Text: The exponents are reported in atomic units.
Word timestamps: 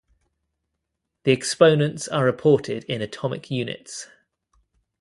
The 1.25 1.31
exponents 1.31 2.07
are 2.07 2.25
reported 2.25 2.85
in 2.85 3.03
atomic 3.03 3.51
units. 3.51 4.07